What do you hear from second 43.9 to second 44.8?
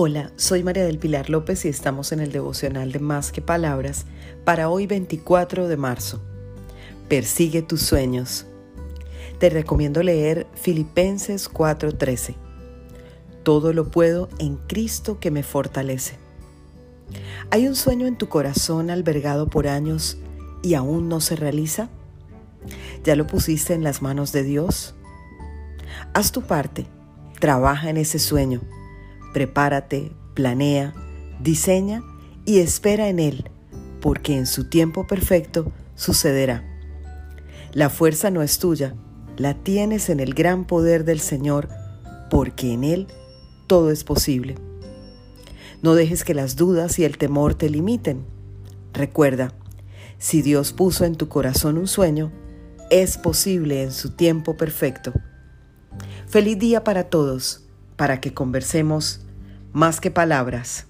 es posible.